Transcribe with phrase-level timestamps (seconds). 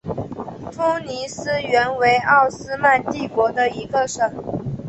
[0.71, 4.33] 突尼斯原为奥斯曼帝国的一个省。